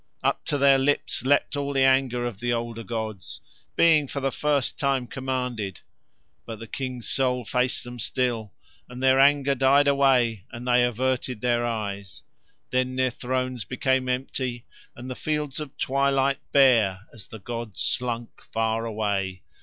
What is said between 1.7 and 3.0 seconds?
the anger of the Older